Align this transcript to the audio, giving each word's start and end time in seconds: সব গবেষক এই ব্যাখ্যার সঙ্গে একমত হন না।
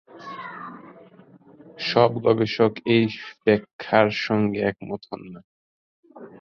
সব 1.89 2.11
গবেষক 2.25 2.71
এই 2.85 3.03
ব্যাখ্যার 3.45 4.07
সঙ্গে 4.25 4.59
একমত 4.61 5.01
হন 5.09 5.21
না। 5.33 5.41